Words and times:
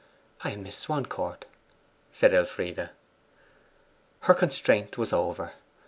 'I 0.43 0.49
am 0.53 0.63
Miss 0.63 0.75
Swancourt,' 0.77 1.45
said 2.11 2.33
Elfride. 2.33 2.89
Her 4.21 4.33
constraint 4.33 4.97
was 4.97 5.13
over. 5.13 5.51